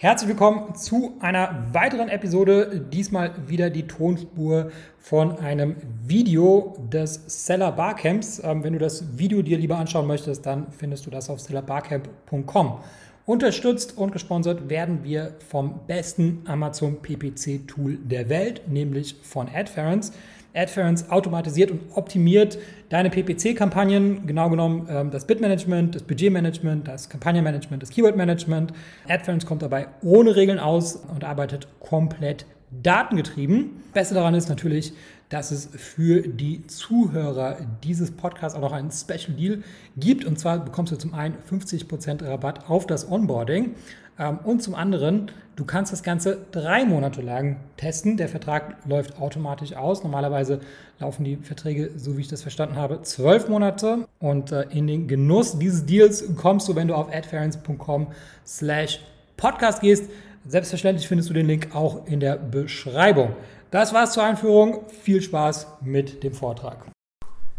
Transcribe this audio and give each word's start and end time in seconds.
Herzlich 0.00 0.28
willkommen 0.28 0.76
zu 0.76 1.16
einer 1.18 1.66
weiteren 1.72 2.08
Episode. 2.08 2.86
Diesmal 2.92 3.32
wieder 3.48 3.68
die 3.68 3.88
Tonspur 3.88 4.70
von 5.00 5.40
einem 5.40 5.74
Video 6.06 6.76
des 6.88 7.20
Seller 7.26 7.72
Barcamps. 7.72 8.40
Ähm, 8.44 8.62
wenn 8.62 8.74
du 8.74 8.78
das 8.78 9.18
Video 9.18 9.42
dir 9.42 9.58
lieber 9.58 9.76
anschauen 9.76 10.06
möchtest, 10.06 10.46
dann 10.46 10.70
findest 10.70 11.04
du 11.06 11.10
das 11.10 11.28
auf 11.28 11.40
sellerbarcamp.com. 11.40 12.78
Unterstützt 13.26 13.98
und 13.98 14.12
gesponsert 14.12 14.68
werden 14.68 15.02
wir 15.02 15.34
vom 15.48 15.80
besten 15.88 16.44
Amazon 16.46 17.02
PPC 17.02 17.66
Tool 17.66 17.98
der 18.00 18.28
Welt, 18.28 18.68
nämlich 18.68 19.16
von 19.24 19.48
Adference. 19.52 20.12
Adference 20.54 21.10
automatisiert 21.10 21.70
und 21.70 21.80
optimiert 21.94 22.58
deine 22.88 23.10
PPC-Kampagnen, 23.10 24.26
genau 24.26 24.50
genommen 24.50 24.88
ähm, 24.90 25.10
das 25.10 25.26
Bitmanagement, 25.26 25.94
das 25.94 26.02
Budgetmanagement, 26.02 26.88
das 26.88 27.08
Kampagnenmanagement, 27.08 27.82
das 27.82 27.90
Keywordmanagement. 27.90 28.72
Adference 29.08 29.46
kommt 29.46 29.62
dabei 29.62 29.88
ohne 30.02 30.36
Regeln 30.36 30.58
aus 30.58 30.96
und 30.96 31.24
arbeitet 31.24 31.68
komplett 31.80 32.46
datengetrieben. 32.70 33.82
Beste 33.92 34.14
daran 34.14 34.34
ist 34.34 34.48
natürlich, 34.48 34.92
dass 35.28 35.50
es 35.50 35.68
für 35.74 36.22
die 36.22 36.66
Zuhörer 36.66 37.56
dieses 37.84 38.10
Podcasts 38.10 38.56
auch 38.56 38.62
noch 38.62 38.72
einen 38.72 38.90
Special 38.90 39.36
Deal 39.36 39.62
gibt. 39.96 40.24
Und 40.24 40.38
zwar 40.38 40.64
bekommst 40.64 40.92
du 40.92 40.96
zum 40.96 41.14
einen 41.14 41.34
50% 41.50 42.26
Rabatt 42.26 42.68
auf 42.70 42.86
das 42.86 43.10
Onboarding 43.10 43.74
ähm, 44.18 44.38
und 44.44 44.62
zum 44.62 44.74
anderen, 44.74 45.30
du 45.56 45.64
kannst 45.64 45.92
das 45.92 46.02
Ganze 46.02 46.38
drei 46.50 46.84
Monate 46.84 47.22
lang 47.22 47.56
testen. 47.76 48.16
Der 48.16 48.28
Vertrag 48.28 48.76
läuft 48.86 49.20
automatisch 49.20 49.74
aus. 49.74 50.02
Normalerweise 50.02 50.60
laufen 50.98 51.24
die 51.24 51.36
Verträge, 51.36 51.90
so 51.96 52.16
wie 52.16 52.22
ich 52.22 52.28
das 52.28 52.42
verstanden 52.42 52.76
habe, 52.76 53.02
zwölf 53.02 53.48
Monate. 53.48 54.08
Und 54.18 54.52
äh, 54.52 54.62
in 54.70 54.86
den 54.86 55.08
Genuss 55.08 55.58
dieses 55.58 55.86
Deals 55.86 56.24
kommst 56.36 56.68
du, 56.68 56.74
wenn 56.74 56.88
du 56.88 56.94
auf 56.94 57.12
adference.com 57.12 58.08
slash 58.46 59.00
podcast 59.36 59.80
gehst. 59.80 60.10
Selbstverständlich 60.50 61.06
findest 61.06 61.28
du 61.28 61.34
den 61.34 61.46
Link 61.46 61.74
auch 61.74 62.06
in 62.06 62.20
der 62.20 62.36
Beschreibung. 62.36 63.36
Das 63.70 63.92
war's 63.92 64.14
zur 64.14 64.22
Einführung. 64.22 64.80
Viel 65.02 65.20
Spaß 65.20 65.66
mit 65.82 66.24
dem 66.24 66.32
Vortrag. 66.32 66.86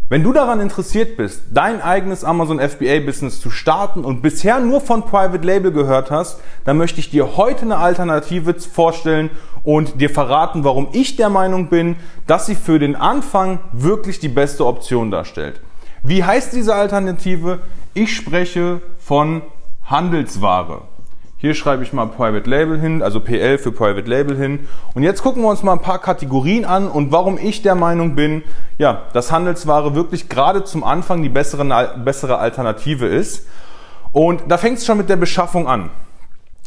Wenn 0.09 0.23
du 0.23 0.33
daran 0.33 0.59
interessiert 0.59 1.15
bist, 1.15 1.43
dein 1.53 1.83
eigenes 1.83 2.23
Amazon 2.23 2.59
FBA 2.59 3.01
Business 3.05 3.39
zu 3.39 3.51
starten 3.51 4.03
und 4.03 4.23
bisher 4.23 4.59
nur 4.59 4.81
von 4.81 5.03
Private 5.03 5.45
Label 5.45 5.71
gehört 5.71 6.09
hast, 6.09 6.39
dann 6.65 6.77
möchte 6.77 6.99
ich 6.99 7.11
dir 7.11 7.37
heute 7.37 7.61
eine 7.61 7.77
Alternative 7.77 8.55
vorstellen 8.55 9.29
und 9.63 10.01
dir 10.01 10.09
verraten, 10.09 10.63
warum 10.63 10.87
ich 10.91 11.15
der 11.15 11.29
Meinung 11.29 11.69
bin, 11.69 11.95
dass 12.25 12.47
sie 12.47 12.55
für 12.55 12.79
den 12.79 12.95
Anfang 12.95 13.59
wirklich 13.71 14.19
die 14.19 14.29
beste 14.29 14.65
Option 14.65 15.11
darstellt. 15.11 15.61
Wie 16.01 16.23
heißt 16.23 16.53
diese 16.53 16.73
Alternative? 16.73 17.59
Ich 17.93 18.15
spreche 18.15 18.81
von 18.97 19.43
Handelsware. 19.83 20.88
Hier 21.41 21.55
schreibe 21.55 21.83
ich 21.83 21.93
mal 21.93 22.05
Private 22.05 22.49
Label 22.49 22.77
hin, 22.77 23.01
also 23.01 23.21
PL 23.21 23.57
für 23.59 23.71
Private 23.71 24.09
Label 24.09 24.35
hin. 24.35 24.67
Und 24.93 25.03
jetzt 25.03 25.23
gucken 25.23 25.41
wir 25.41 25.47
uns 25.47 25.63
mal 25.63 25.71
ein 25.71 25.81
paar 25.81 25.99
Kategorien 25.99 26.65
an 26.65 26.89
und 26.89 27.13
warum 27.13 27.37
ich 27.37 27.61
der 27.61 27.75
Meinung 27.75 28.13
bin, 28.13 28.43
ja, 28.77 29.03
dass 29.13 29.31
Handelsware 29.31 29.95
wirklich 29.95 30.27
gerade 30.27 30.65
zum 30.65 30.83
Anfang 30.83 31.23
die 31.23 31.29
bessere, 31.29 31.97
bessere 32.03 32.39
Alternative 32.39 33.05
ist. 33.05 33.47
Und 34.11 34.43
da 34.49 34.57
fängt 34.57 34.79
es 34.79 34.85
schon 34.85 34.97
mit 34.97 35.07
der 35.07 35.15
Beschaffung 35.15 35.69
an. 35.69 35.91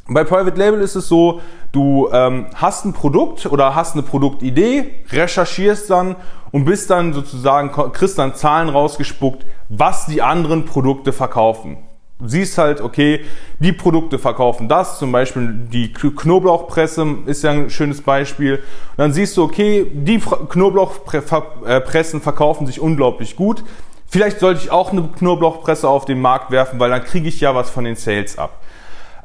Bei 0.08 0.24
Private 0.24 0.56
Label 0.58 0.80
ist 0.80 0.96
es 0.96 1.06
so, 1.06 1.42
du 1.72 2.08
ähm, 2.10 2.46
hast 2.54 2.86
ein 2.86 2.94
Produkt 2.94 3.44
oder 3.44 3.74
hast 3.74 3.92
eine 3.92 4.02
Produktidee, 4.02 4.90
recherchierst 5.10 5.90
dann 5.90 6.16
und 6.50 6.64
bist 6.64 6.88
dann 6.88 7.12
sozusagen, 7.12 7.72
kriegst 7.92 8.18
dann 8.18 8.34
Zahlen 8.36 8.70
rausgespuckt, 8.70 9.44
was 9.68 10.06
die 10.06 10.22
anderen 10.22 10.64
Produkte 10.64 11.12
verkaufen. 11.12 11.76
Siehst 12.24 12.58
halt, 12.58 12.80
okay, 12.80 13.20
die 13.58 13.72
Produkte 13.72 14.18
verkaufen 14.18 14.68
das, 14.68 14.98
zum 14.98 15.12
Beispiel 15.12 15.52
die 15.72 15.92
Knoblauchpresse 15.92 17.06
ist 17.26 17.42
ja 17.42 17.50
ein 17.50 17.70
schönes 17.70 18.02
Beispiel. 18.02 18.56
Und 18.56 18.98
dann 18.98 19.12
siehst 19.12 19.36
du, 19.36 19.42
okay, 19.42 19.86
die 19.92 20.20
Knoblauchpressen 20.20 22.20
verkaufen 22.20 22.66
sich 22.66 22.80
unglaublich 22.80 23.36
gut. 23.36 23.64
Vielleicht 24.06 24.40
sollte 24.40 24.60
ich 24.62 24.70
auch 24.70 24.92
eine 24.92 25.02
Knoblauchpresse 25.02 25.88
auf 25.88 26.04
den 26.04 26.20
Markt 26.20 26.50
werfen, 26.50 26.78
weil 26.78 26.90
dann 26.90 27.02
kriege 27.02 27.28
ich 27.28 27.40
ja 27.40 27.54
was 27.54 27.70
von 27.70 27.84
den 27.84 27.96
Sales 27.96 28.38
ab. 28.38 28.60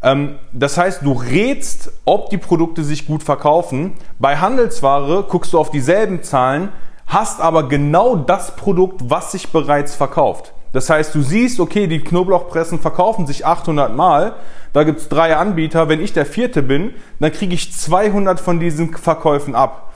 Ähm, 0.01 0.37
das 0.53 0.77
heißt, 0.77 1.01
du 1.03 1.11
rätst, 1.11 1.91
ob 2.05 2.29
die 2.29 2.37
Produkte 2.37 2.83
sich 2.83 3.05
gut 3.05 3.23
verkaufen. 3.23 3.95
Bei 4.19 4.37
Handelsware 4.37 5.25
guckst 5.27 5.53
du 5.53 5.59
auf 5.59 5.71
dieselben 5.71 6.23
Zahlen, 6.23 6.69
hast 7.05 7.41
aber 7.41 7.67
genau 7.67 8.15
das 8.15 8.55
Produkt, 8.55 9.09
was 9.09 9.31
sich 9.31 9.49
bereits 9.49 9.95
verkauft. 9.95 10.53
Das 10.77 10.91
heißt, 10.91 11.15
du 11.15 11.23
siehst, 11.23 11.59
okay, 11.59 11.87
die 11.87 12.01
Knoblauchpressen 12.01 12.77
verkaufen 12.77 13.25
sich 13.25 13.47
800 13.47 13.95
Mal, 13.95 14.35
da 14.73 14.83
gibt 14.83 14.99
es 14.99 15.09
drei 15.09 15.35
Anbieter, 15.35 15.89
wenn 15.89 15.99
ich 15.99 16.13
der 16.13 16.27
vierte 16.27 16.61
bin, 16.61 16.93
dann 17.19 17.31
kriege 17.31 17.55
ich 17.55 17.73
200 17.73 18.39
von 18.39 18.59
diesen 18.59 18.93
Verkäufen 18.93 19.55
ab. 19.55 19.91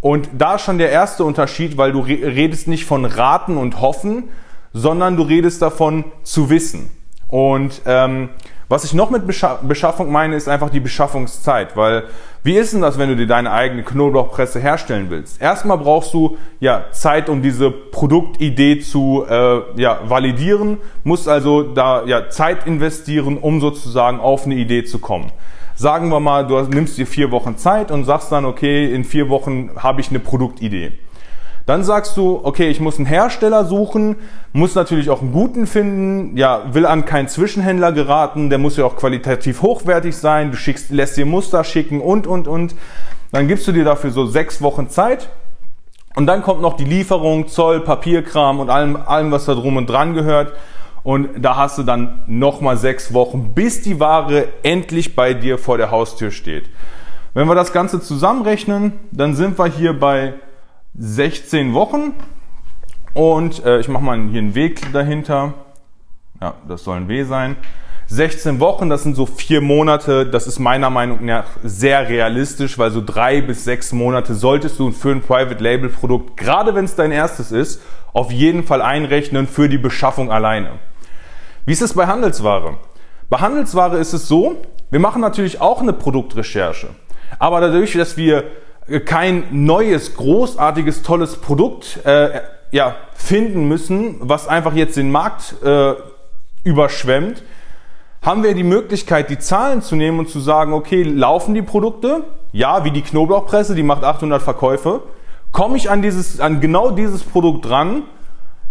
Und 0.00 0.28
da 0.38 0.60
schon 0.60 0.78
der 0.78 0.92
erste 0.92 1.24
Unterschied, 1.24 1.78
weil 1.78 1.90
du 1.90 1.98
redest 2.02 2.68
nicht 2.68 2.84
von 2.84 3.06
raten 3.06 3.56
und 3.56 3.80
hoffen, 3.80 4.28
sondern 4.72 5.16
du 5.16 5.24
redest 5.24 5.62
davon 5.62 6.04
zu 6.22 6.48
wissen. 6.48 6.92
Und 7.26 7.82
ähm, 7.84 8.28
was 8.70 8.84
ich 8.84 8.94
noch 8.94 9.10
mit 9.10 9.26
Beschaffung 9.26 10.12
meine, 10.12 10.36
ist 10.36 10.48
einfach 10.48 10.70
die 10.70 10.78
Beschaffungszeit, 10.78 11.76
weil 11.76 12.04
wie 12.44 12.56
ist 12.56 12.72
denn 12.72 12.80
das, 12.80 12.98
wenn 12.98 13.08
du 13.08 13.16
dir 13.16 13.26
deine 13.26 13.50
eigene 13.50 13.82
Knoblauchpresse 13.82 14.60
herstellen 14.60 15.06
willst? 15.10 15.42
Erstmal 15.42 15.76
brauchst 15.76 16.14
du 16.14 16.38
ja 16.60 16.84
Zeit, 16.92 17.28
um 17.28 17.42
diese 17.42 17.72
Produktidee 17.72 18.78
zu 18.78 19.26
äh, 19.28 19.62
ja, 19.74 19.98
validieren, 20.04 20.78
musst 21.02 21.26
also 21.28 21.64
da 21.64 22.04
ja 22.04 22.30
Zeit 22.30 22.64
investieren, 22.64 23.38
um 23.38 23.60
sozusagen 23.60 24.20
auf 24.20 24.46
eine 24.46 24.54
Idee 24.54 24.84
zu 24.84 25.00
kommen. 25.00 25.32
Sagen 25.74 26.08
wir 26.08 26.20
mal, 26.20 26.46
du 26.46 26.60
nimmst 26.60 26.96
dir 26.96 27.08
vier 27.08 27.32
Wochen 27.32 27.56
Zeit 27.56 27.90
und 27.90 28.04
sagst 28.04 28.30
dann, 28.30 28.44
okay, 28.44 28.94
in 28.94 29.02
vier 29.02 29.28
Wochen 29.30 29.70
habe 29.76 30.00
ich 30.00 30.10
eine 30.10 30.20
Produktidee. 30.20 30.92
Dann 31.70 31.84
sagst 31.84 32.16
du, 32.16 32.40
okay, 32.42 32.68
ich 32.68 32.80
muss 32.80 32.96
einen 32.96 33.06
Hersteller 33.06 33.64
suchen, 33.64 34.16
muss 34.52 34.74
natürlich 34.74 35.08
auch 35.08 35.20
einen 35.20 35.30
guten 35.30 35.68
finden, 35.68 36.36
ja, 36.36 36.64
will 36.74 36.84
an 36.84 37.04
keinen 37.04 37.28
Zwischenhändler 37.28 37.92
geraten, 37.92 38.50
der 38.50 38.58
muss 38.58 38.76
ja 38.76 38.84
auch 38.84 38.96
qualitativ 38.96 39.62
hochwertig 39.62 40.16
sein, 40.16 40.50
du 40.50 40.56
schickst, 40.56 40.90
lässt 40.90 41.16
dir 41.16 41.26
Muster 41.26 41.62
schicken 41.62 42.00
und, 42.00 42.26
und, 42.26 42.48
und. 42.48 42.74
Dann 43.30 43.46
gibst 43.46 43.68
du 43.68 43.72
dir 43.72 43.84
dafür 43.84 44.10
so 44.10 44.26
sechs 44.26 44.60
Wochen 44.60 44.88
Zeit 44.88 45.30
und 46.16 46.26
dann 46.26 46.42
kommt 46.42 46.60
noch 46.60 46.76
die 46.76 46.82
Lieferung, 46.82 47.46
Zoll, 47.46 47.82
Papierkram 47.82 48.58
und 48.58 48.68
allem, 48.68 48.96
allem 48.96 49.30
was 49.30 49.44
da 49.44 49.54
drum 49.54 49.76
und 49.76 49.86
dran 49.86 50.14
gehört. 50.14 50.52
Und 51.04 51.28
da 51.38 51.54
hast 51.54 51.78
du 51.78 51.84
dann 51.84 52.24
nochmal 52.26 52.78
sechs 52.78 53.14
Wochen, 53.14 53.54
bis 53.54 53.80
die 53.82 54.00
Ware 54.00 54.48
endlich 54.64 55.14
bei 55.14 55.34
dir 55.34 55.56
vor 55.56 55.78
der 55.78 55.92
Haustür 55.92 56.32
steht. 56.32 56.68
Wenn 57.32 57.46
wir 57.46 57.54
das 57.54 57.72
Ganze 57.72 58.00
zusammenrechnen, 58.00 58.94
dann 59.12 59.36
sind 59.36 59.56
wir 59.56 59.66
hier 59.66 59.96
bei 59.96 60.34
16 60.98 61.74
Wochen 61.74 62.14
und 63.14 63.64
äh, 63.64 63.80
ich 63.80 63.88
mache 63.88 64.02
mal 64.02 64.18
hier 64.28 64.40
einen 64.40 64.54
Weg 64.54 64.92
dahinter. 64.92 65.54
Ja, 66.40 66.54
das 66.68 66.84
soll 66.84 66.96
ein 66.96 67.08
W 67.08 67.24
sein. 67.24 67.56
16 68.06 68.58
Wochen, 68.58 68.90
das 68.90 69.04
sind 69.04 69.14
so 69.14 69.24
vier 69.24 69.60
Monate. 69.60 70.26
Das 70.26 70.48
ist 70.48 70.58
meiner 70.58 70.90
Meinung 70.90 71.24
nach 71.24 71.44
sehr 71.62 72.08
realistisch, 72.08 72.76
weil 72.76 72.90
so 72.90 73.00
drei 73.04 73.40
bis 73.40 73.62
sechs 73.64 73.92
Monate 73.92 74.34
solltest 74.34 74.80
du 74.80 74.90
für 74.90 75.12
ein 75.12 75.20
Private 75.20 75.62
Label 75.62 75.88
Produkt, 75.88 76.36
gerade 76.36 76.74
wenn 76.74 76.86
es 76.86 76.96
dein 76.96 77.12
erstes 77.12 77.52
ist, 77.52 77.80
auf 78.12 78.32
jeden 78.32 78.64
Fall 78.64 78.82
einrechnen 78.82 79.46
für 79.46 79.68
die 79.68 79.78
Beschaffung 79.78 80.32
alleine. 80.32 80.80
Wie 81.66 81.72
ist 81.72 81.82
es 81.82 81.94
bei 81.94 82.08
Handelsware? 82.08 82.78
Bei 83.28 83.38
Handelsware 83.38 83.96
ist 83.98 84.12
es 84.12 84.26
so, 84.26 84.56
wir 84.90 84.98
machen 84.98 85.20
natürlich 85.20 85.60
auch 85.60 85.80
eine 85.80 85.92
Produktrecherche. 85.92 86.88
Aber 87.38 87.60
dadurch, 87.60 87.92
dass 87.92 88.16
wir 88.16 88.44
kein 89.04 89.44
neues, 89.50 90.16
großartiges, 90.16 91.02
tolles 91.02 91.36
Produkt 91.36 92.04
äh, 92.04 92.40
ja, 92.70 92.96
finden 93.14 93.68
müssen, 93.68 94.16
was 94.20 94.48
einfach 94.48 94.74
jetzt 94.74 94.96
den 94.96 95.10
Markt 95.10 95.54
äh, 95.62 95.94
überschwemmt, 96.64 97.42
haben 98.22 98.42
wir 98.42 98.54
die 98.54 98.64
Möglichkeit, 98.64 99.30
die 99.30 99.38
Zahlen 99.38 99.80
zu 99.80 99.96
nehmen 99.96 100.18
und 100.18 100.28
zu 100.28 100.40
sagen, 100.40 100.74
okay, 100.74 101.02
laufen 101.02 101.54
die 101.54 101.62
Produkte? 101.62 102.24
Ja, 102.52 102.84
wie 102.84 102.90
die 102.90 103.02
Knoblauchpresse, 103.02 103.74
die 103.74 103.82
macht 103.82 104.04
800 104.04 104.42
Verkäufe. 104.42 105.02
Komme 105.52 105.76
ich 105.76 105.90
an, 105.90 106.02
dieses, 106.02 106.38
an 106.38 106.60
genau 106.60 106.90
dieses 106.90 107.22
Produkt 107.22 107.64
dran? 107.64 108.02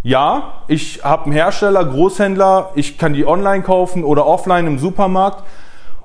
Ja, 0.04 0.62
ich 0.68 1.04
habe 1.04 1.26
einen 1.26 1.34
Hersteller, 1.34 1.84
Großhändler, 1.84 2.72
ich 2.76 2.98
kann 2.98 3.14
die 3.14 3.26
online 3.26 3.64
kaufen 3.64 4.04
oder 4.04 4.26
offline 4.26 4.68
im 4.68 4.80
Supermarkt. 4.80 5.44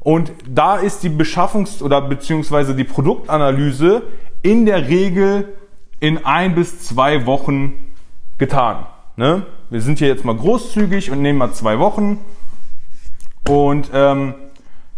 Und 0.05 0.33
da 0.47 0.77
ist 0.77 1.03
die 1.03 1.09
Beschaffungs- 1.09 1.83
oder 1.83 2.03
beziehungsweise 2.03 2.77
die 2.77 2.85
Produktanalyse 2.85 4.03
in 4.43 4.67
der 4.67 4.87
Regel 4.87 5.55
in 5.99 6.25
ein 6.27 6.55
bis 6.55 6.81
zwei 6.83 7.25
Wochen 7.25 7.95
getan. 8.37 8.85
Ne? 9.17 9.47
Wir 9.71 9.81
sind 9.81 9.99
hier 9.99 10.09
jetzt 10.09 10.25
mal 10.25 10.37
großzügig 10.37 11.11
und 11.11 11.23
nehmen 11.23 11.39
mal 11.39 11.53
zwei 11.53 11.79
Wochen. 11.79 12.19
Und 13.49 13.91
ähm, 13.95 14.35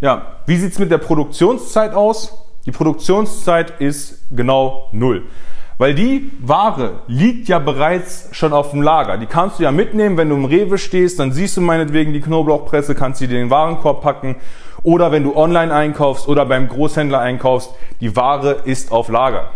ja, 0.00 0.38
wie 0.46 0.56
sieht's 0.56 0.80
mit 0.80 0.90
der 0.90 0.98
Produktionszeit 0.98 1.94
aus? 1.94 2.36
Die 2.66 2.72
Produktionszeit 2.72 3.80
ist 3.80 4.24
genau 4.32 4.88
null. 4.90 5.22
Weil 5.78 5.94
die 5.94 6.32
Ware 6.40 7.00
liegt 7.06 7.46
ja 7.46 7.60
bereits 7.60 8.28
schon 8.32 8.52
auf 8.52 8.72
dem 8.72 8.82
Lager. 8.82 9.18
Die 9.18 9.26
kannst 9.26 9.60
du 9.60 9.62
ja 9.62 9.70
mitnehmen, 9.70 10.16
wenn 10.16 10.30
du 10.30 10.34
im 10.34 10.46
Rewe 10.46 10.78
stehst, 10.78 11.20
dann 11.20 11.30
siehst 11.30 11.56
du 11.56 11.60
meinetwegen 11.60 12.12
die 12.12 12.20
Knoblauchpresse, 12.20 12.96
kannst 12.96 13.20
sie 13.20 13.26
in 13.26 13.30
den 13.30 13.50
Warenkorb 13.50 14.02
packen 14.02 14.36
oder 14.86 15.10
wenn 15.10 15.24
du 15.24 15.34
online 15.34 15.74
einkaufst 15.74 16.28
oder 16.28 16.46
beim 16.46 16.68
Großhändler 16.68 17.18
einkaufst, 17.18 17.70
die 18.00 18.14
Ware 18.14 18.52
ist 18.64 18.92
auf 18.92 19.08
Lager. 19.08 19.50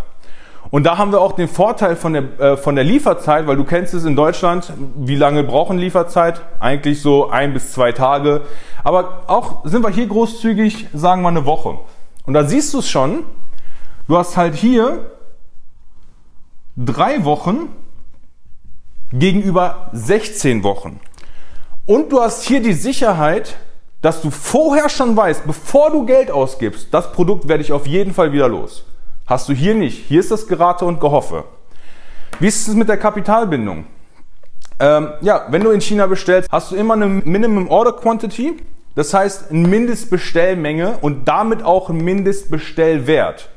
Und 0.72 0.84
da 0.84 0.98
haben 0.98 1.12
wir 1.12 1.20
auch 1.20 1.32
den 1.32 1.46
Vorteil 1.46 1.94
von 1.94 2.14
der, 2.14 2.40
äh, 2.40 2.56
von 2.56 2.74
der 2.74 2.82
Lieferzeit, 2.82 3.46
weil 3.46 3.56
du 3.56 3.62
kennst 3.62 3.94
es 3.94 4.04
in 4.04 4.16
Deutschland, 4.16 4.72
wie 4.96 5.14
lange 5.14 5.44
brauchen 5.44 5.78
Lieferzeit? 5.78 6.40
Eigentlich 6.58 7.00
so 7.00 7.30
ein 7.30 7.52
bis 7.52 7.72
zwei 7.72 7.92
Tage. 7.92 8.40
Aber 8.82 9.22
auch 9.28 9.64
sind 9.64 9.84
wir 9.84 9.90
hier 9.90 10.08
großzügig, 10.08 10.88
sagen 10.94 11.22
wir 11.22 11.28
eine 11.28 11.46
Woche. 11.46 11.78
Und 12.26 12.34
da 12.34 12.42
siehst 12.42 12.74
du 12.74 12.80
es 12.80 12.90
schon, 12.90 13.22
du 14.08 14.18
hast 14.18 14.36
halt 14.36 14.56
hier 14.56 15.12
drei 16.76 17.24
Wochen 17.24 17.68
gegenüber 19.12 19.90
16 19.92 20.64
Wochen. 20.64 20.98
Und 21.86 22.10
du 22.10 22.20
hast 22.20 22.42
hier 22.42 22.60
die 22.60 22.72
Sicherheit, 22.72 23.56
dass 24.02 24.22
du 24.22 24.30
vorher 24.30 24.88
schon 24.88 25.16
weißt, 25.16 25.46
bevor 25.46 25.90
du 25.90 26.06
Geld 26.06 26.30
ausgibst, 26.30 26.88
das 26.92 27.12
Produkt 27.12 27.48
werde 27.48 27.62
ich 27.62 27.72
auf 27.72 27.86
jeden 27.86 28.14
Fall 28.14 28.32
wieder 28.32 28.48
los. 28.48 28.84
Hast 29.26 29.48
du 29.48 29.52
hier 29.52 29.74
nicht. 29.74 30.06
Hier 30.06 30.20
ist 30.20 30.30
das 30.30 30.46
Gerate 30.48 30.84
und 30.84 31.00
Gehoffe. 31.00 31.44
Wie 32.38 32.46
ist 32.46 32.66
es 32.66 32.74
mit 32.74 32.88
der 32.88 32.96
Kapitalbindung? 32.96 33.86
Ähm, 34.78 35.10
ja, 35.20 35.46
wenn 35.50 35.62
du 35.62 35.70
in 35.70 35.80
China 35.80 36.06
bestellst, 36.06 36.50
hast 36.50 36.72
du 36.72 36.76
immer 36.76 36.94
eine 36.94 37.06
Minimum 37.06 37.68
Order 37.68 37.92
Quantity. 37.92 38.56
Das 38.94 39.14
heißt, 39.14 39.50
eine 39.50 39.68
Mindestbestellmenge 39.68 40.98
und 41.00 41.28
damit 41.28 41.62
auch 41.62 41.90
ein 41.90 41.98
Mindestbestellwert. 41.98 43.50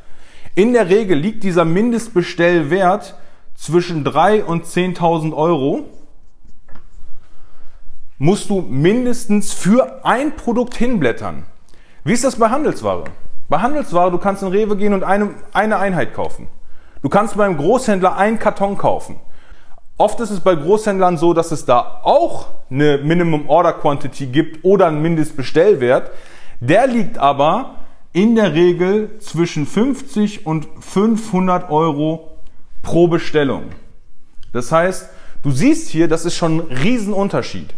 In 0.54 0.74
der 0.74 0.90
Regel 0.90 1.18
liegt 1.18 1.44
dieser 1.44 1.66
Mindestbestellwert 1.66 3.16
zwischen 3.56 4.04
3 4.04 4.44
und 4.44 4.66
10.000 4.66 5.34
Euro. 5.34 5.86
Musst 8.18 8.50
du 8.50 8.62
mindestens 8.62 9.54
für 9.54 10.06
ein 10.06 10.36
Produkt 10.36 10.76
hinblättern. 10.76 11.46
Wie 12.04 12.14
ist 12.14 12.24
das 12.24 12.36
bei 12.36 12.50
Handelsware? 12.50 13.06
Bei 13.50 13.60
Handelsware, 13.60 14.12
du 14.12 14.18
kannst 14.18 14.44
in 14.44 14.50
Rewe 14.50 14.78
gehen 14.78 14.94
und 14.94 15.04
eine, 15.04 15.32
eine 15.52 15.78
Einheit 15.78 16.14
kaufen. 16.14 16.48
Du 17.02 17.10
kannst 17.10 17.36
beim 17.36 17.58
Großhändler 17.58 18.16
einen 18.16 18.40
Karton 18.40 18.78
kaufen. 18.78 19.18
Oft 19.98 20.20
ist 20.20 20.32
es 20.32 20.40
bei 20.40 20.56
Großhändlern 20.56 21.18
so, 21.18 21.34
dass 21.34 21.52
es 21.52 21.66
da 21.66 22.02
auch 22.04 22.48
eine 22.70 22.98
Minimum 23.00 23.50
Order 23.50 23.74
Quantity 23.74 24.28
gibt 24.28 24.64
oder 24.64 24.88
einen 24.88 25.02
Mindestbestellwert. 25.02 26.12
Der 26.60 26.88
liegt 26.88 27.18
aber 27.18 27.76
in 28.12 28.36
der 28.36 28.54
Regel 28.54 29.18
zwischen 29.20 29.66
50 29.66 30.46
und 30.46 30.68
500 30.80 31.70
Euro 31.70 32.32
pro 32.84 33.08
Bestellung. 33.08 33.66
Das 34.52 34.72
heißt, 34.72 35.10
du 35.42 35.52
siehst 35.52 35.90
hier, 35.90 36.08
das 36.08 36.26
ist 36.26 36.36
schon 36.36 36.60
ein 36.60 36.78
Riesenunterschied. 36.78 37.74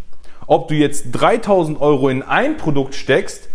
Ob 0.47 0.67
du 0.67 0.75
jetzt 0.75 1.07
3000 1.11 1.81
Euro 1.81 2.09
in 2.09 2.21
ein 2.23 2.57
Produkt 2.57 2.95
steckst 2.95 3.49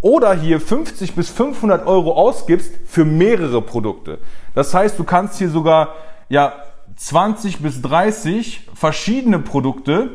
oder 0.00 0.34
hier 0.34 0.60
50 0.60 1.14
bis 1.14 1.30
500 1.30 1.86
Euro 1.86 2.12
ausgibst 2.12 2.72
für 2.86 3.04
mehrere 3.04 3.62
Produkte. 3.62 4.18
Das 4.54 4.72
heißt, 4.74 4.98
du 4.98 5.04
kannst 5.04 5.38
hier 5.38 5.50
sogar 5.50 5.94
ja 6.28 6.52
20 6.96 7.58
bis 7.60 7.82
30 7.82 8.68
verschiedene 8.74 9.38
Produkte 9.38 10.10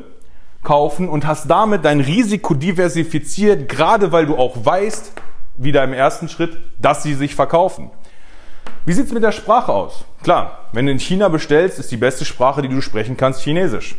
kaufen 0.63 1.09
und 1.09 1.25
hast 1.25 1.49
damit 1.49 1.85
dein 1.85 1.99
Risiko 1.99 2.53
diversifiziert, 2.53 3.67
gerade 3.67 4.11
weil 4.11 4.25
du 4.25 4.37
auch 4.37 4.55
weißt, 4.63 5.13
wieder 5.57 5.83
im 5.83 5.93
ersten 5.93 6.29
Schritt, 6.29 6.57
dass 6.79 7.03
sie 7.03 7.13
sich 7.13 7.35
verkaufen. 7.35 7.91
Wie 8.85 8.93
sieht's 8.93 9.11
mit 9.11 9.23
der 9.23 9.31
Sprache 9.31 9.71
aus? 9.71 10.05
Klar, 10.23 10.69
wenn 10.71 10.85
du 10.85 10.91
in 10.91 10.99
China 10.99 11.29
bestellst, 11.29 11.77
ist 11.77 11.91
die 11.91 11.97
beste 11.97 12.25
Sprache, 12.25 12.61
die 12.61 12.69
du 12.69 12.81
sprechen 12.81 13.17
kannst, 13.17 13.41
Chinesisch. 13.41 13.95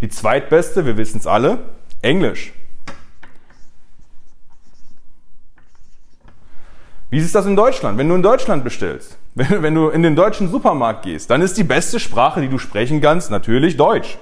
Die 0.00 0.08
zweitbeste, 0.08 0.84
wir 0.84 0.96
wissen 0.96 1.18
es 1.18 1.26
alle, 1.26 1.58
Englisch. 2.02 2.52
Wie 7.08 7.18
ist 7.18 7.34
das 7.34 7.46
in 7.46 7.56
Deutschland? 7.56 7.98
Wenn 7.98 8.08
du 8.08 8.14
in 8.14 8.22
Deutschland 8.22 8.64
bestellst, 8.64 9.16
wenn, 9.34 9.62
wenn, 9.62 9.74
du 9.74 9.88
in 9.88 10.02
den 10.02 10.16
deutschen 10.16 10.50
Supermarkt 10.50 11.04
gehst, 11.04 11.30
dann 11.30 11.40
ist 11.40 11.56
die 11.56 11.64
beste 11.64 12.00
Sprache, 12.00 12.40
die 12.40 12.48
du 12.48 12.58
sprechen 12.58 13.00
kannst, 13.00 13.30
natürlich 13.30 13.76
Deutsch. 13.76 14.18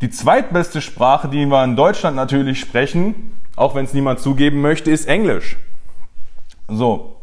Die 0.00 0.10
zweitbeste 0.10 0.80
Sprache, 0.80 1.28
die 1.28 1.46
wir 1.46 1.62
in 1.62 1.76
Deutschland 1.76 2.16
natürlich 2.16 2.58
sprechen, 2.58 3.38
auch 3.54 3.74
wenn 3.74 3.84
es 3.84 3.92
niemand 3.92 4.20
zugeben 4.20 4.60
möchte, 4.60 4.90
ist 4.90 5.06
Englisch. 5.06 5.56
So. 6.68 7.16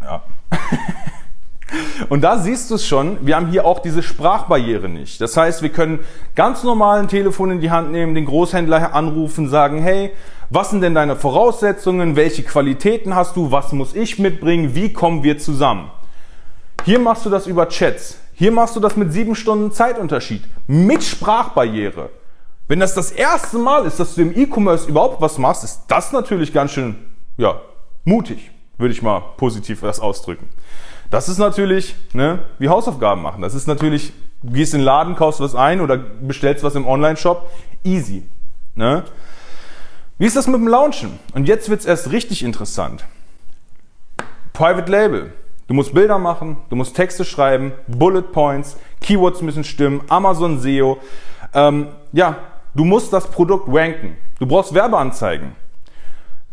Ja. 0.00 0.22
Und 2.08 2.22
da 2.22 2.38
siehst 2.38 2.70
du 2.70 2.74
es 2.74 2.86
schon, 2.86 3.18
wir 3.26 3.36
haben 3.36 3.48
hier 3.48 3.64
auch 3.64 3.80
diese 3.80 4.02
Sprachbarriere 4.02 4.88
nicht. 4.88 5.20
Das 5.20 5.36
heißt, 5.36 5.62
wir 5.62 5.70
können 5.70 6.00
ganz 6.34 6.62
normal 6.64 7.00
ein 7.00 7.08
Telefon 7.08 7.50
in 7.50 7.60
die 7.60 7.70
Hand 7.70 7.92
nehmen, 7.92 8.14
den 8.14 8.26
Großhändler 8.26 8.94
anrufen, 8.94 9.48
sagen, 9.48 9.82
hey, 9.82 10.12
was 10.48 10.70
sind 10.70 10.80
denn 10.80 10.94
deine 10.94 11.16
Voraussetzungen? 11.16 12.16
Welche 12.16 12.42
Qualitäten 12.42 13.14
hast 13.14 13.36
du? 13.36 13.52
Was 13.52 13.72
muss 13.72 13.94
ich 13.94 14.18
mitbringen? 14.18 14.74
Wie 14.74 14.92
kommen 14.92 15.22
wir 15.22 15.38
zusammen? 15.38 15.90
Hier 16.84 16.98
machst 16.98 17.24
du 17.24 17.30
das 17.30 17.46
über 17.46 17.68
Chats. 17.68 18.18
Hier 18.34 18.50
machst 18.50 18.74
du 18.74 18.80
das 18.80 18.96
mit 18.96 19.12
sieben 19.12 19.36
Stunden 19.36 19.70
Zeitunterschied. 19.70 20.42
Mit 20.66 21.04
Sprachbarriere. 21.04 22.10
Wenn 22.66 22.80
das 22.80 22.94
das 22.94 23.12
erste 23.12 23.58
Mal 23.58 23.84
ist, 23.84 24.00
dass 24.00 24.14
du 24.14 24.22
im 24.22 24.36
E-Commerce 24.36 24.88
überhaupt 24.88 25.20
was 25.20 25.38
machst, 25.38 25.62
ist 25.62 25.82
das 25.88 26.12
natürlich 26.12 26.52
ganz 26.52 26.70
schön, 26.70 26.96
ja, 27.36 27.60
mutig, 28.04 28.50
würde 28.78 28.92
ich 28.92 29.02
mal 29.02 29.20
positiv 29.36 29.80
das 29.82 30.00
ausdrücken. 30.00 30.48
Das 31.10 31.28
ist 31.28 31.38
natürlich 31.38 31.96
ne, 32.12 32.40
wie 32.58 32.68
Hausaufgaben 32.68 33.20
machen. 33.20 33.42
Das 33.42 33.54
ist 33.54 33.66
natürlich, 33.66 34.12
du 34.42 34.52
gehst 34.52 34.74
in 34.74 34.80
den 34.80 34.84
Laden, 34.84 35.16
kaufst 35.16 35.40
was 35.40 35.54
ein 35.54 35.80
oder 35.80 35.96
bestellst 35.96 36.62
was 36.62 36.76
im 36.76 36.86
Online-Shop. 36.86 37.50
Easy. 37.84 38.28
Ne? 38.76 39.04
Wie 40.18 40.26
ist 40.26 40.36
das 40.36 40.46
mit 40.46 40.56
dem 40.56 40.68
Launchen? 40.68 41.18
Und 41.34 41.48
jetzt 41.48 41.68
wird 41.68 41.80
es 41.80 41.86
erst 41.86 42.12
richtig 42.12 42.44
interessant. 42.44 43.04
Private 44.52 44.90
Label. 44.90 45.32
Du 45.66 45.74
musst 45.74 45.94
Bilder 45.94 46.18
machen, 46.18 46.56
du 46.68 46.76
musst 46.76 46.96
Texte 46.96 47.24
schreiben, 47.24 47.72
Bullet 47.86 48.22
Points, 48.22 48.76
Keywords 49.00 49.40
müssen 49.40 49.62
stimmen, 49.62 50.02
Amazon 50.08 50.58
SEO. 50.58 50.98
Ähm, 51.54 51.88
ja, 52.12 52.36
du 52.74 52.84
musst 52.84 53.12
das 53.12 53.30
Produkt 53.30 53.68
ranken. 53.68 54.16
Du 54.40 54.46
brauchst 54.46 54.74
Werbeanzeigen. 54.74 55.52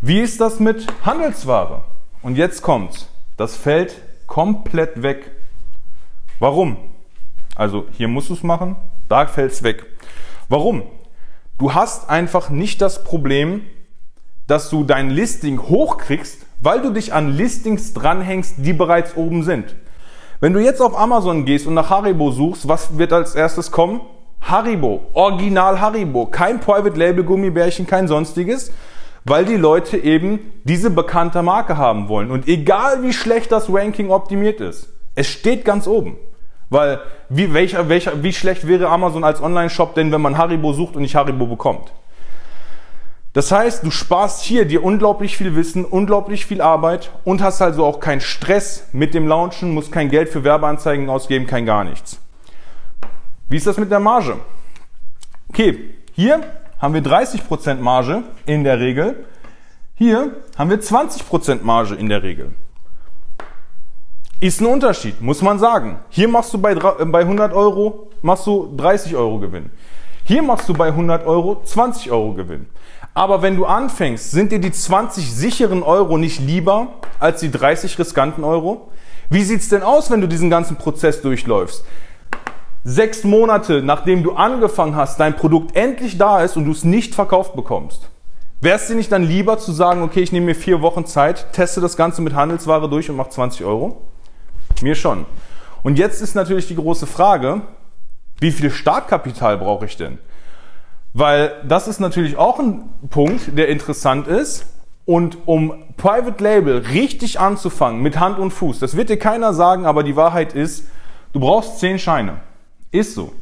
Wie 0.01 0.19
ist 0.19 0.39
das 0.39 0.59
mit 0.59 0.85
Handelsware? 1.03 1.83
Und 2.21 2.37
jetzt 2.37 2.61
kommt's. 2.61 3.07
Das 3.37 3.55
fällt 3.55 3.95
komplett 4.27 5.01
weg. 5.01 5.31
Warum? 6.39 6.77
Also 7.55 7.87
hier 7.91 8.07
musst 8.07 8.29
du 8.29 8.33
es 8.35 8.43
machen, 8.43 8.75
da 9.09 9.25
fällt 9.25 9.51
es 9.51 9.63
weg. 9.63 9.85
Warum? 10.49 10.83
Du 11.57 11.73
hast 11.73 12.09
einfach 12.09 12.49
nicht 12.51 12.81
das 12.81 13.03
Problem, 13.03 13.63
dass 14.45 14.69
du 14.69 14.83
dein 14.83 15.09
Listing 15.09 15.59
hochkriegst, 15.59 16.45
weil 16.61 16.81
du 16.81 16.91
dich 16.91 17.13
an 17.13 17.35
Listings 17.35 17.93
dranhängst, 17.93 18.55
die 18.57 18.73
bereits 18.73 19.15
oben 19.17 19.43
sind. 19.43 19.75
Wenn 20.39 20.53
du 20.53 20.63
jetzt 20.63 20.81
auf 20.81 20.97
Amazon 20.97 21.45
gehst 21.45 21.65
und 21.65 21.73
nach 21.73 21.89
Haribo 21.89 22.31
suchst, 22.31 22.67
was 22.67 22.97
wird 22.97 23.11
als 23.11 23.33
erstes 23.33 23.71
kommen? 23.71 24.01
Haribo, 24.39 25.07
Original 25.13 25.81
Haribo, 25.81 26.27
kein 26.27 26.59
Private 26.59 26.97
Label 26.97 27.23
Gummibärchen, 27.23 27.87
kein 27.87 28.07
sonstiges, 28.07 28.71
weil 29.27 29.43
die 29.43 29.57
Leute 29.57 29.97
eben 29.97 30.39
diese 30.63 30.89
bekannte 30.89 31.43
Marke 31.43 31.77
haben 31.77 32.07
wollen. 32.07 32.31
Und 32.31 32.47
egal 32.47 33.03
wie 33.03 33.11
schlecht 33.11 33.51
das 33.51 33.69
Ranking 33.69 34.09
optimiert 34.09 34.61
ist, 34.61 34.89
es 35.15 35.27
steht 35.27 35.65
ganz 35.65 35.85
oben. 35.85 36.17
Weil 36.69 37.01
wie, 37.27 37.53
welcher, 37.53 37.89
welcher, 37.89 38.23
wie 38.23 38.31
schlecht 38.31 38.67
wäre 38.67 38.87
Amazon 38.87 39.23
als 39.23 39.41
Online-Shop 39.41 39.95
denn, 39.95 40.11
wenn 40.11 40.21
man 40.21 40.37
Haribo 40.37 40.71
sucht 40.73 40.95
und 40.95 41.01
nicht 41.01 41.15
Haribo 41.15 41.45
bekommt? 41.45 41.91
Das 43.33 43.51
heißt, 43.51 43.85
du 43.85 43.91
sparst 43.91 44.43
hier 44.43 44.65
dir 44.65 44.83
unglaublich 44.83 45.37
viel 45.37 45.55
Wissen, 45.55 45.83
unglaublich 45.83 46.45
viel 46.45 46.61
Arbeit 46.61 47.11
und 47.23 47.41
hast 47.41 47.61
also 47.61 47.85
auch 47.85 47.99
keinen 47.99 48.21
Stress 48.21 48.87
mit 48.93 49.13
dem 49.13 49.27
Launchen, 49.27 49.73
musst 49.73 49.91
kein 49.91 50.09
Geld 50.09 50.29
für 50.29 50.43
Werbeanzeigen 50.43 51.09
ausgeben, 51.09 51.47
kein 51.47 51.65
gar 51.65 51.83
nichts. 51.83 52.19
Wie 53.49 53.57
ist 53.57 53.67
das 53.67 53.77
mit 53.77 53.91
der 53.91 53.99
Marge? 53.99 54.37
Okay, 55.49 55.95
hier 56.13 56.41
haben 56.79 56.93
wir 56.93 57.01
30% 57.01 57.75
Marge 57.75 58.23
in 58.45 58.63
der 58.63 58.79
Regel. 58.79 59.25
Hier 59.95 60.31
haben 60.57 60.69
wir 60.69 60.79
20% 60.79 61.63
Marge 61.63 61.95
in 61.95 62.09
der 62.09 62.21
Regel. 62.21 62.53
Ist 64.39 64.61
ein 64.61 64.67
Unterschied, 64.67 65.19
muss 65.19 65.41
man 65.41 65.57
sagen. 65.57 65.99
Hier 66.09 66.27
machst 66.27 66.53
du 66.53 66.59
bei, 66.59 66.73
äh, 66.73 67.05
bei 67.05 67.21
100 67.21 67.53
Euro, 67.53 68.11
machst 68.21 68.45
du 68.45 68.71
30 68.77 69.15
Euro 69.15 69.39
Gewinn. 69.39 69.71
Hier 70.23 70.43
machst 70.43 70.69
du 70.69 70.73
bei 70.73 70.89
100 70.89 71.25
Euro 71.25 71.63
20 71.63 72.11
Euro 72.11 72.33
Gewinn. 72.33 72.67
Aber 73.15 73.41
wenn 73.41 73.55
du 73.55 73.65
anfängst, 73.65 74.29
sind 74.29 74.51
dir 74.51 74.59
die 74.59 74.71
20 74.71 75.33
sicheren 75.33 75.81
Euro 75.81 76.19
nicht 76.19 76.39
lieber 76.39 76.89
als 77.19 77.39
die 77.39 77.49
30 77.49 77.97
riskanten 77.97 78.43
Euro? 78.43 78.91
Wie 79.31 79.41
sieht's 79.41 79.69
denn 79.69 79.81
aus, 79.81 80.11
wenn 80.11 80.21
du 80.21 80.27
diesen 80.27 80.51
ganzen 80.51 80.77
Prozess 80.77 81.21
durchläufst? 81.21 81.83
Sechs 82.87 83.25
Monate 83.25 83.81
nachdem 83.83 84.23
du 84.23 84.31
angefangen 84.31 84.95
hast, 84.95 85.19
dein 85.19 85.35
Produkt 85.35 85.75
endlich 85.75 86.17
da 86.17 86.41
ist 86.41 86.55
und 86.55 86.63
du 86.63 86.71
es 86.71 86.85
nicht 86.85 87.13
verkauft 87.13 87.53
bekommst, 87.53 88.09
wäre 88.61 88.77
es 88.77 88.87
dir 88.87 88.95
nicht 88.95 89.11
dann 89.11 89.23
lieber 89.23 89.57
zu 89.57 89.73
sagen, 89.73 90.01
okay, 90.03 90.21
ich 90.21 90.31
nehme 90.31 90.45
mir 90.45 90.55
vier 90.55 90.81
Wochen 90.81 91.05
Zeit, 91.05 91.51
teste 91.51 91.81
das 91.81 91.97
Ganze 91.97 92.21
mit 92.21 92.33
Handelsware 92.33 92.89
durch 92.89 93.09
und 93.09 93.17
mache 93.17 93.31
20 93.31 93.65
Euro? 93.65 94.03
Mir 94.81 94.95
schon. 94.95 95.25
Und 95.83 95.99
jetzt 95.99 96.21
ist 96.21 96.33
natürlich 96.33 96.69
die 96.69 96.75
große 96.75 97.07
Frage, 97.07 97.61
wie 98.39 98.51
viel 98.53 98.71
Startkapital 98.71 99.57
brauche 99.57 99.85
ich 99.85 99.97
denn? 99.97 100.17
Weil 101.13 101.55
das 101.67 101.89
ist 101.89 101.99
natürlich 101.99 102.37
auch 102.37 102.57
ein 102.57 102.83
Punkt, 103.09 103.57
der 103.57 103.67
interessant 103.67 104.27
ist. 104.27 104.65
Und 105.05 105.37
um 105.45 105.83
Private 105.97 106.41
Label 106.41 106.77
richtig 106.77 107.37
anzufangen 107.39 108.01
mit 108.01 108.17
Hand 108.17 108.39
und 108.39 108.51
Fuß, 108.51 108.79
das 108.79 108.95
wird 108.95 109.09
dir 109.09 109.19
keiner 109.19 109.53
sagen, 109.53 109.85
aber 109.85 110.03
die 110.03 110.15
Wahrheit 110.15 110.53
ist, 110.53 110.87
du 111.33 111.41
brauchst 111.41 111.79
10 111.79 111.99
Scheine. 111.99 112.46
Ist 112.91 113.15
so. 113.15 113.33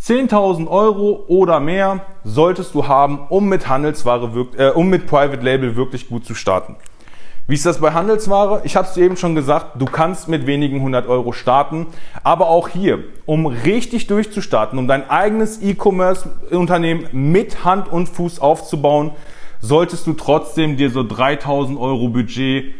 10.000 0.00 0.66
Euro 0.66 1.24
oder 1.28 1.60
mehr 1.60 2.00
solltest 2.24 2.74
du 2.74 2.88
haben, 2.88 3.20
um 3.28 3.48
mit 3.48 3.68
Handelsware, 3.68 4.46
äh, 4.56 4.70
um 4.70 4.88
mit 4.88 5.06
Private 5.06 5.42
Label 5.42 5.76
wirklich 5.76 6.08
gut 6.08 6.26
zu 6.26 6.34
starten. 6.34 6.76
Wie 7.46 7.54
ist 7.54 7.66
das 7.66 7.80
bei 7.80 7.92
Handelsware? 7.92 8.62
Ich 8.64 8.76
habe 8.76 8.86
es 8.88 8.96
eben 8.96 9.16
schon 9.16 9.34
gesagt, 9.34 9.80
du 9.80 9.84
kannst 9.84 10.28
mit 10.28 10.46
wenigen 10.46 10.76
100 10.76 11.08
Euro 11.08 11.32
starten, 11.32 11.86
aber 12.22 12.48
auch 12.48 12.68
hier, 12.68 13.04
um 13.26 13.46
richtig 13.46 14.06
durchzustarten, 14.06 14.78
um 14.78 14.86
dein 14.86 15.08
eigenes 15.08 15.62
E-Commerce-Unternehmen 15.62 17.08
mit 17.12 17.64
Hand 17.64 17.90
und 17.90 18.08
Fuß 18.08 18.40
aufzubauen, 18.40 19.12
solltest 19.60 20.06
du 20.06 20.12
trotzdem 20.12 20.76
dir 20.76 20.90
so 20.90 21.02
3000 21.04 21.78
Euro 21.78 22.08
Budget, 22.08 22.74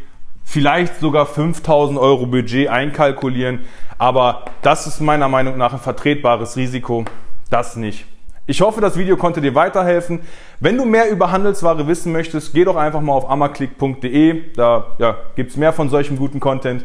vielleicht 0.52 1.00
sogar 1.00 1.24
5000 1.24 1.98
Euro 1.98 2.26
Budget 2.26 2.68
einkalkulieren. 2.68 3.60
Aber 3.96 4.44
das 4.60 4.86
ist 4.86 5.00
meiner 5.00 5.28
Meinung 5.28 5.56
nach 5.56 5.72
ein 5.72 5.78
vertretbares 5.78 6.56
Risiko. 6.56 7.06
Das 7.48 7.76
nicht. 7.76 8.04
Ich 8.46 8.60
hoffe, 8.60 8.82
das 8.82 8.98
Video 8.98 9.16
konnte 9.16 9.40
dir 9.40 9.54
weiterhelfen. 9.54 10.20
Wenn 10.60 10.76
du 10.76 10.84
mehr 10.84 11.08
über 11.08 11.30
Handelsware 11.30 11.86
wissen 11.86 12.12
möchtest, 12.12 12.52
geh 12.52 12.64
doch 12.64 12.76
einfach 12.76 13.00
mal 13.00 13.14
auf 13.14 13.30
ammerklick.de. 13.30 14.52
Da 14.54 14.88
ja, 14.98 15.16
gibt 15.36 15.52
es 15.52 15.56
mehr 15.56 15.72
von 15.72 15.88
solchem 15.88 16.18
guten 16.18 16.38
Content. 16.38 16.84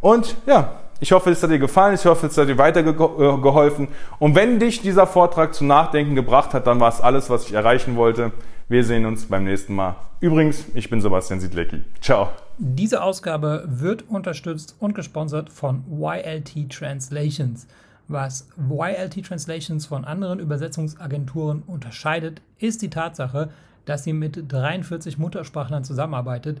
Und 0.00 0.34
ja, 0.46 0.70
ich 1.02 1.10
hoffe, 1.10 1.30
es 1.30 1.42
hat 1.42 1.50
dir 1.50 1.58
gefallen. 1.58 1.96
Ich 1.96 2.06
hoffe, 2.06 2.28
es 2.28 2.38
hat 2.38 2.48
dir 2.48 2.56
weitergeholfen. 2.56 3.88
Und 4.20 4.36
wenn 4.36 4.60
dich 4.60 4.80
dieser 4.82 5.08
Vortrag 5.08 5.52
zum 5.52 5.66
Nachdenken 5.66 6.14
gebracht 6.14 6.54
hat, 6.54 6.68
dann 6.68 6.78
war 6.78 6.90
es 6.90 7.00
alles, 7.00 7.28
was 7.28 7.44
ich 7.46 7.52
erreichen 7.52 7.96
wollte. 7.96 8.30
Wir 8.68 8.84
sehen 8.84 9.04
uns 9.04 9.26
beim 9.26 9.42
nächsten 9.42 9.74
Mal. 9.74 9.96
Übrigens, 10.20 10.64
ich 10.74 10.88
bin 10.88 11.00
Sebastian 11.00 11.40
Siedlecki. 11.40 11.82
Ciao. 12.00 12.28
Diese 12.56 13.02
Ausgabe 13.02 13.64
wird 13.66 14.08
unterstützt 14.08 14.76
und 14.78 14.94
gesponsert 14.94 15.50
von 15.50 15.82
YLT 15.90 16.70
Translations. 16.70 17.66
Was 18.06 18.48
YLT 18.56 19.26
Translations 19.26 19.86
von 19.86 20.04
anderen 20.04 20.38
Übersetzungsagenturen 20.38 21.64
unterscheidet, 21.66 22.42
ist 22.60 22.80
die 22.80 22.90
Tatsache, 22.90 23.48
dass 23.86 24.04
sie 24.04 24.12
mit 24.12 24.52
43 24.52 25.18
Muttersprachlern 25.18 25.82
zusammenarbeitet, 25.82 26.60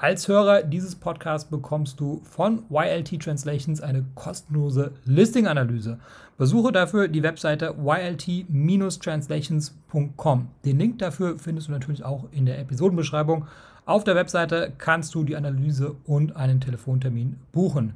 Als 0.00 0.28
Hörer 0.28 0.62
dieses 0.62 0.94
Podcasts 0.94 1.50
bekommst 1.50 1.98
du 1.98 2.20
von 2.22 2.62
YLT 2.70 3.20
Translations 3.20 3.80
eine 3.80 4.04
kostenlose 4.14 4.92
Listing-Analyse. 5.06 5.98
Besuche 6.36 6.70
dafür 6.70 7.08
die 7.08 7.24
Webseite 7.24 7.74
ylt-translations.com. 7.84 10.48
Den 10.64 10.78
Link 10.78 11.00
dafür 11.00 11.36
findest 11.40 11.66
du 11.66 11.72
natürlich 11.72 12.04
auch 12.04 12.28
in 12.30 12.46
der 12.46 12.60
Episodenbeschreibung. 12.60 13.48
Auf 13.86 14.04
der 14.04 14.14
Webseite 14.14 14.72
kannst 14.78 15.16
du 15.16 15.24
die 15.24 15.34
Analyse 15.34 15.96
und 16.04 16.36
einen 16.36 16.60
Telefontermin 16.60 17.40
buchen. 17.50 17.94